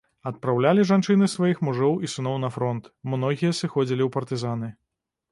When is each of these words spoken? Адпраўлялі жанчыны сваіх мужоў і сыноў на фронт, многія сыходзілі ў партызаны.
Адпраўлялі 0.29 0.83
жанчыны 0.91 1.25
сваіх 1.33 1.59
мужоў 1.67 1.93
і 2.07 2.09
сыноў 2.13 2.39
на 2.45 2.49
фронт, 2.55 2.89
многія 3.15 3.51
сыходзілі 3.59 4.03
ў 4.07 4.15
партызаны. 4.17 4.71